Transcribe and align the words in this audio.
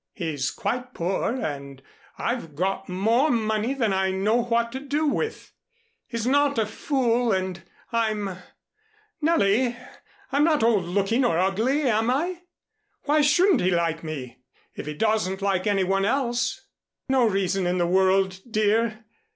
He's 0.13 0.49
quite 0.49 0.95
poor 0.95 1.35
and 1.35 1.79
I've 2.17 2.55
got 2.55 2.89
more 2.89 3.29
money 3.29 3.75
than 3.75 3.93
I 3.93 4.09
know 4.09 4.37
what 4.41 4.71
to 4.71 4.79
do 4.79 5.05
with. 5.05 5.53
He's 6.07 6.25
not 6.25 6.57
a 6.57 6.65
fool, 6.65 7.31
and 7.31 7.61
I'm 7.91 8.35
Nellie, 9.21 9.77
I'm 10.31 10.43
not 10.43 10.63
old 10.63 10.85
looking 10.85 11.23
or 11.23 11.37
ugly, 11.37 11.83
am 11.87 12.09
I? 12.09 12.41
Why 13.03 13.21
shouldn't 13.21 13.61
he 13.61 13.69
like 13.69 14.03
me, 14.03 14.39
if 14.73 14.87
he 14.87 14.95
doesn't 14.95 15.43
like 15.43 15.67
any 15.67 15.83
one 15.83 16.05
else?" 16.05 16.61
"No 17.07 17.27
reason 17.27 17.67
in 17.67 17.77
the 17.77 17.85
world, 17.85 18.39
dear. 18.49 19.05